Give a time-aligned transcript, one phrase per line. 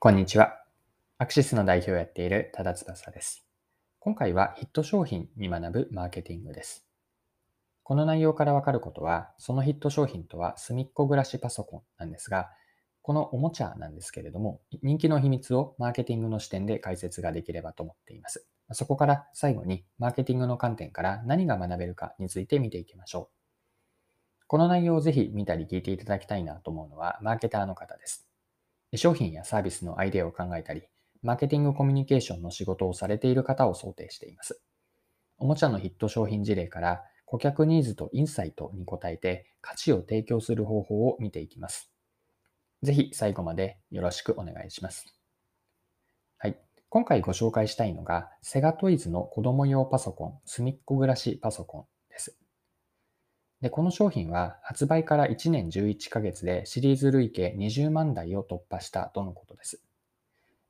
[0.00, 0.62] こんにちは。
[1.18, 3.44] アクシスの代表をやっている多田翼です。
[3.98, 6.86] 今回はヒット商品に学ぶマーケティングです。
[7.82, 12.48] この内容からわかることは、そのヒット商品とは隅っこ暮らしパソコンなんですが、
[13.02, 18.46] このおもちゃなんですけれども、人気の秘密をマーケティングの視点で解説ができればと思っています。
[18.70, 24.46] そこから最後にマーケティングの観点から何が学べるかについて見ていきましょう。
[24.46, 28.27] この内容をぜひ見たり聞いていただきたいなと思うのはマーケターの方です。
[28.96, 30.82] 商品やサービスのアイデアを考えたり、
[31.22, 34.62] マーケティングコミュニケーションの仕事をされている方を想定しています。
[35.36, 41.92] おもちゃのヒット商品事例から顧客ニーズとインサイトに応えて価値を提供する方法を見ていきます。
[42.82, 45.14] ぜひ最後までよろしくお願いします。
[46.38, 46.58] はい。
[46.88, 51.84] 今回ご紹介したいのが、セガトイズの子供用パソコン、すみっこ暮らしパソコン
[53.60, 53.70] で。
[53.70, 59.80] この商品は発売から1年11ヶ月でシリーズ累計20万台を突破したとのことです。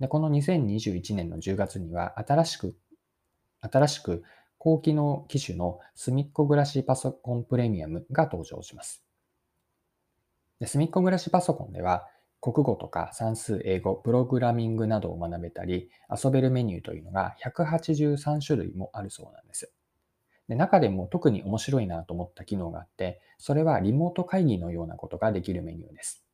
[0.00, 2.76] で、この2021年の10月には新しく、
[3.60, 4.22] 新しく
[4.58, 9.02] 高機能機種のすみっこ暮らしパソコンプレミアムが登場します。
[10.64, 12.08] すみっこ暮らしパソコンでは
[12.40, 19.72] 国語とか算数、英語、プログラミングなどを学べたり遊べるメニューというのが183種類もあるそうなんです。
[20.48, 26.24] で中でも特に面白いなと思った機能があって、それはリモート会議のようなことができるメニューです。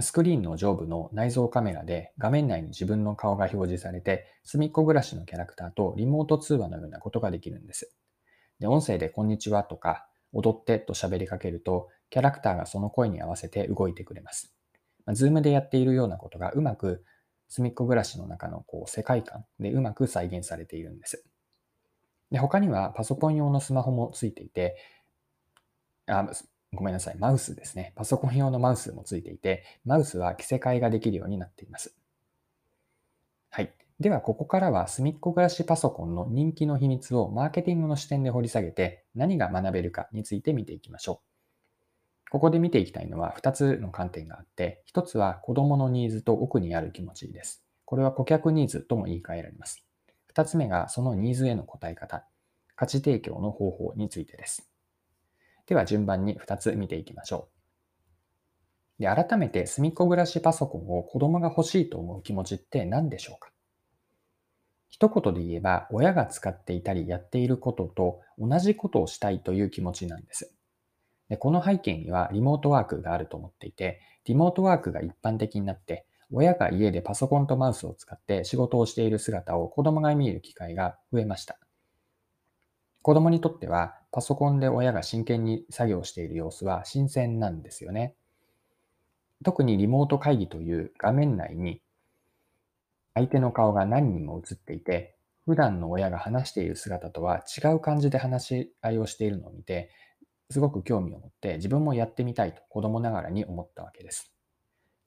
[0.00, 7.94] スクリーンの上部の内蔵カメラで画面内に自分の顔が表示されて、すみっコぐらしのキャラクターとリモート通話のようなことができるんです。
[8.60, 14.54] で音声でこんにちはとか、踊ってと喋りかけると、キャラクターがその声に合わせて動いてくれます。
[15.06, 17.02] まあ、 Zoom でやっているようなことがうまく
[17.48, 21.24] すみっコぐらしの中のこう世界観でうまく再現されているんです。
[22.30, 24.76] で、他にはパソコン用のスマホもついていて、
[26.06, 26.28] あ、
[26.72, 27.92] ごめんなさい、マウスですね。
[27.96, 31.96] パソコン用のマウスもついていて、マウスは着せ替えができるようになっています。
[33.50, 33.72] はい。
[33.98, 42.30] では、ここからは隅っこ暮らしパソコンの人気の秘密をマーケティングの視点で掘り下げて何が学べるかについて見ていきましょう。
[42.30, 47.64] ここで見ていきたいのは2つの観点があって、1つは子供のニーズと奥にある気持ちです。
[47.84, 49.85] これは顧客ニーズとも言い換えられます。
[50.36, 52.26] 2つ目がそのニーズへの答え方、
[52.74, 54.68] 価値提供の方法についてです。
[55.66, 57.48] では順番に2つ見ていきましょ
[58.98, 59.02] う。
[59.02, 63.50] で改めて、隅っこ暮らしパソコンを子供が欲しいと思う気持ちって何でしょうか？
[64.90, 70.54] 一言で言えば、親が使っていたりやっていることと同じことをしたいという気持ちなんです。
[71.30, 81.58] でこの背景にはリモートワークがあると思っていて、リモートワークが一般的になって、親が家でパソコンとマウスを使って仕事をしている姿を子供が見る機会が増えました。
[83.02, 88.14] 子供にとってはパソコンで親が真剣に作業している様子は新鮮なんですよね。
[89.44, 91.80] 特にリモート会議という画面内に
[93.14, 95.16] 相手の顔が何人も映っていて、
[95.46, 99.90] 普段の親が話している姿とは違う感じで話し合いをしているのを見て、
[100.50, 104.35] すごく興味を持って自分もやってみたいと子供ながらに思ったわけです。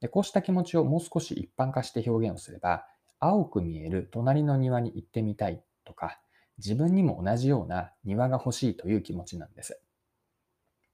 [0.00, 2.86] でこうした気持ちをもう少し一般化して表現をすれば、
[3.18, 6.20] 青く見える隣の庭に行ってみたいとか、
[6.58, 9.82] 自分にも同じような庭が欲しいという気持ちなんです。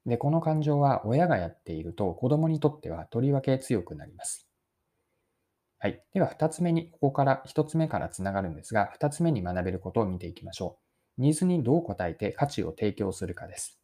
[0.07, 4.49] で、この感情は親がやっていると子供にとってはとりわけ強くなります。
[5.79, 6.05] はい。
[6.13, 10.79] では、二つ目に、ここから一つ目からつながるんですが、二つ目に学べることを見ていきましょ
[11.19, 11.23] う。
[11.23, 13.81] ニーズにどう答えて価値を提供するかです。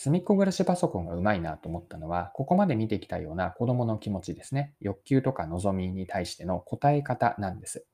[0.00, 4.76] 隅っこ暮らしパソコンがうまいなと思ったのは、ここまで見てきたような子供の気持ちですね。
[4.80, 7.84] 欲求とか望みに対しての答え方なんです。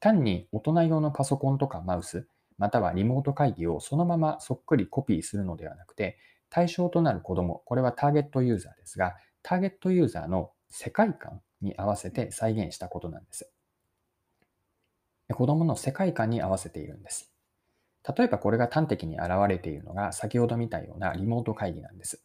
[0.00, 2.26] 単に大人用のパソコンとかマウス、
[2.58, 6.18] またはリモート会議をそのままそっくりコピーするのではなくて、
[6.50, 13.48] 対象となる子供、これはターゲットユーザーですが、ターゲットユーザーの世界観に合わせて再現したことなんです。
[15.32, 17.31] 子供の世界観に合わせているんです。
[18.16, 22.22] 例えばこれが端的に現れているのが先ほど見たようなリモート会議なんです。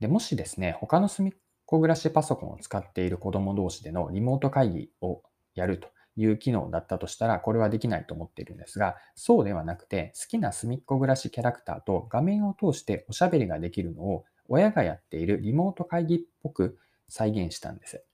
[0.00, 1.32] でもしですね、他の隅っ
[1.64, 5.22] こ暮らしパソコンを使っている子供同士でのリモート会議を
[5.54, 16.78] やるという機能だったとしたら、これはできないと思っているんですが、そうではなくて、好きな隅っこ暮らしキャラクターと画面を通しておしゃべりができるのを親がやっているリモート会議っぽく
[17.08, 18.04] 再現したんです。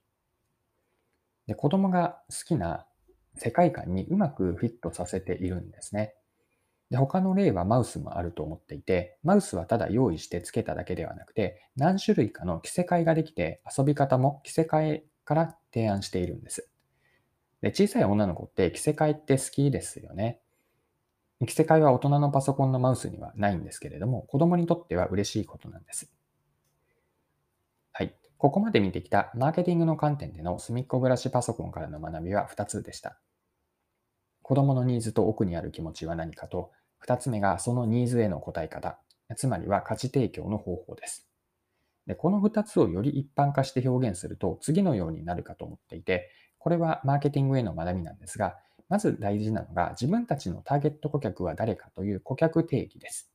[1.47, 2.85] で子供が好きな
[3.35, 6.13] 世界観にうまくフィットさせているんですね。
[6.89, 16.69] で他の例はマウスもあると思っていて、マウスはただ用意して付けただけではなくて、何種類かの着せ替えができて、遊び方も着せ替えから提案しているんです。
[17.61, 20.39] で小さい女の子って着せ替えって好きですよね。
[21.45, 26.11] 着せ替えは大人のパソコンのマウスにはないんですけれども、子供にとっては嬉しいことなんです。
[27.93, 28.15] はい。
[28.37, 33.19] ここまで見てきたマーケティングの観点での隅っこ暮らしパソコンからの学びは2つでした。
[34.49, 36.71] 子供のニーズと奥にある気持ちは何かと、
[37.05, 38.97] 2つ目がそのニーズへの答え方、
[39.35, 41.29] つまりは価値提供の方法です。
[42.07, 48.55] でこの2つをより一般化して表現すると次のようになるかと思っていて、これはマーケティングへの学びなんですが、
[48.89, 53.31] まず大事なのが自分たちのターゲット顧客は誰かという顧客定義です。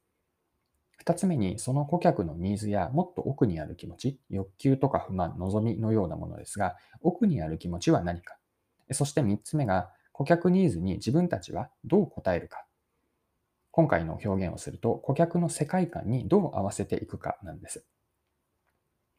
[0.96, 8.36] 二つ目に、その顧客のニーズやもっと奥にある気持ち、欲求とか不満、望みのようなものですが、奥にある気持ちは何か。
[8.90, 12.64] そして三つ目が、顧客ニーズに自分たちはどう答えるか。
[13.72, 17.84] 今回の表現をすると、顧客の世界観にどう合わせていくかなんです。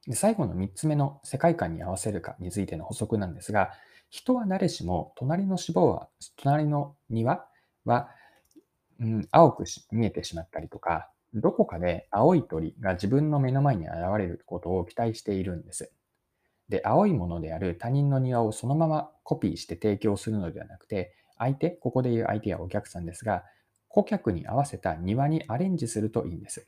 [0.08, 3.72] で最後の三つ目の世界観に合わせるかについての補足なんですが、
[4.10, 6.08] 人は誰しも隣の脂肪は、
[6.38, 7.46] 隣の庭
[7.84, 8.10] は、
[9.02, 15.92] うん、青く見えてしまったりとか、どこかで青い鳥が自分の目の前に現れることを期待しているんです。
[16.70, 23.44] で、青いものである他人の庭をそのままコピーして提供するのではなくて、相手、ここで言う相手はお客さんですが、
[23.88, 26.68] 顧客に合わせた庭にアレンジするといいんです。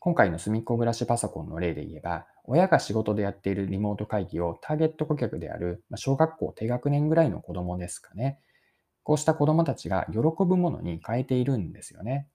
[0.00, 8.38] 今回の隅っこ暮らしパソコンの例で言えば、親が仕事でやっているリモート会議をターゲット顧客である小学校低学年ぐらいの子供ですかね。
[9.02, 12.28] こうした子供たちが喜ぶものに変えているんですよね。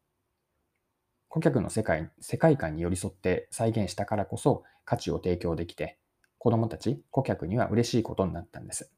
[1.29, 5.97] 顧客の世界世界観に寄り添って再現したからこそ価値を提供できて、
[6.43, 8.91] 子供たち、顧客には嬉しいことになったんです。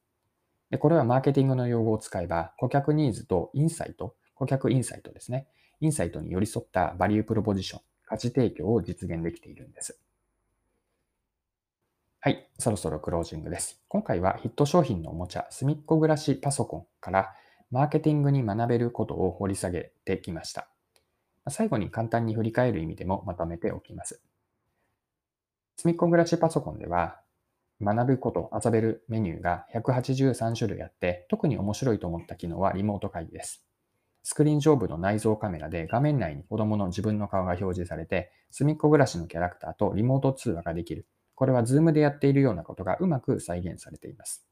[0.71, 5.45] でこれはマーケティングの用語を使えば、顧客ニーズとインサイト、顧客インサイトですね。
[5.79, 9.99] インサイトに寄り添ったバリュープロポジション、価値提供を実現できているんです。
[12.19, 13.79] はい、そろそろクロージングです。
[13.89, 17.35] 今回はヒット商品のおもちゃ、すみっこ暮らしパソコンから
[17.69, 20.67] マーケティングに学べることを掘り下げてきました。
[21.47, 24.19] 最後に簡単に振り返る意味でもまとめておきます。
[25.75, 27.21] すみっこ暮らしパソコンでは、
[27.81, 33.65] 学ぶこと、遊べるメニューが183種類あって、特に面白いと思った機能はリモート会議です。
[34.23, 41.05] スクリーン上部の内蔵カメラで画面内に子供の自分の顔が表示されて、すみっこ暮らしのキャラクターとリモート通話ができる。
[41.35, 44.47] これは Zoom でやっているようなことがうまく再現されています。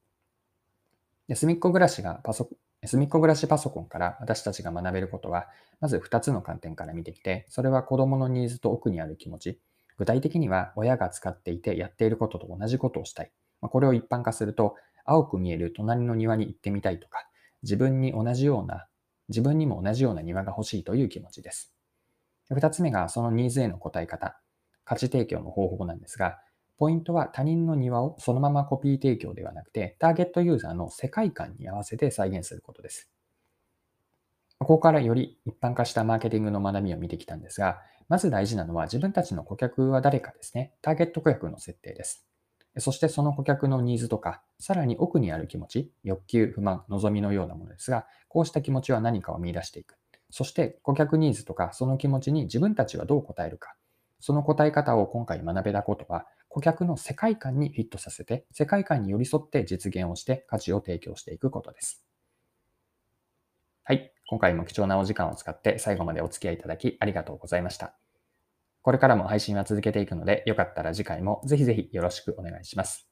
[1.34, 2.50] すみっこ暮らしがパソ
[2.86, 5.48] すみっこ暮らしパソコンから私たちが学べることは、
[5.80, 9.60] まず2つの観点から見てきて、それは子供のニーズと奥にある気持ち。
[9.98, 13.32] 具体的には、親が使っていてやっていることと同じことをしたい。
[13.62, 14.76] まこれを一般化すると、
[15.06, 17.28] 青く見える隣の庭に行ってみたいとか、
[17.62, 18.88] 自分に同じような、
[19.30, 21.74] 自分にも同じような庭が欲しいという気持ちです。
[22.52, 24.40] 2つ目がそのニーズへの答え方、
[24.84, 26.40] 価値提供の方法なんですが、
[26.78, 33.10] ポイントは他人の庭をそのままコピー提供ではなくて、ターゲットユーザーの世界観に合わせて再現することです。
[34.60, 40.74] ここからより一般化したマーケティングの学びを見てきたんですが、まず大事なのは自分たちの顧客は誰かですね。
[40.82, 42.26] ターゲット顧客の設定です。
[42.80, 49.98] そしてその顧客のニーズとか、さらに奥にある気持ち、欲求、不満、望みのようなものですが、こうした気持ちは何かを見出していく。
[50.32, 53.76] そして顧客ニーズとかその気持ちに自分たちはどう答えるか。
[54.20, 62.04] その答え方を今回学べたことは、顧客の世界観にフィットさせて、世界観に寄り添って実現をして価値を提供していくことです。
[63.86, 64.13] はい。
[64.28, 67.96] 今回も貴重なお時間を使って最後までお付き合いいただきありがとうございました。
[68.82, 73.08] これからも配信は続けていくので、よかったら次回もぜひぜひよろしくお願いします。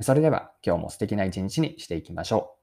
[0.00, 2.61] それでは今日も素敵な一日にしていきましょう。